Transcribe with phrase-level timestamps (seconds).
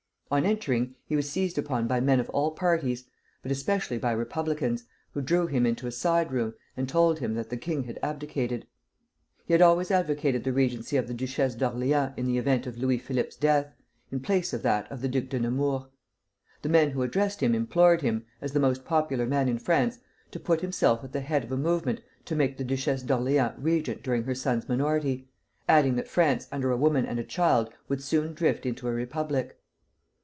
[0.33, 3.03] On entering, he was seized upon by men of all parties,
[3.41, 7.49] but especially by republicans, who drew him into a side room and told him that
[7.49, 8.65] the king had abdicated.
[9.45, 12.77] He had always advocated the regency of the Duchess of Orleans in the event of
[12.77, 13.73] Louis Philippe's death,
[14.09, 15.89] in place of that of the Duc de Nemours.
[16.61, 19.99] The men who addressed him implored him, as the most popular man in France,
[20.31, 23.51] to put himself at the head of a movement to make the Duchess of Orleans
[23.59, 25.27] regent during her son's minority,
[25.67, 29.57] adding that France under a woman and a child would soon drift into a republic.